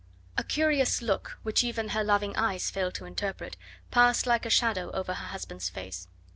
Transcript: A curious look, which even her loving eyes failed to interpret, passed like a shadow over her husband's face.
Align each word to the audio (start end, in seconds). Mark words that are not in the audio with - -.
A 0.35 0.43
curious 0.43 1.03
look, 1.03 1.37
which 1.43 1.63
even 1.63 1.89
her 1.89 2.03
loving 2.03 2.35
eyes 2.35 2.71
failed 2.71 2.95
to 2.95 3.05
interpret, 3.05 3.55
passed 3.91 4.25
like 4.25 4.47
a 4.47 4.49
shadow 4.49 4.89
over 4.93 5.13
her 5.13 5.27
husband's 5.27 5.69
face. 5.69 6.07